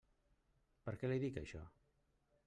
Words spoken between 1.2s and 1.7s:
dic això?